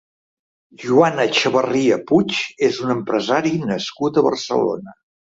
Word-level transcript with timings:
Joan 0.83 1.19
Echevarria 1.25 1.99
Puig 2.11 2.37
és 2.69 2.79
un 2.87 2.95
empresari 2.95 3.53
nascut 3.73 4.19
a 4.19 4.25
Barcelona. 4.31 4.97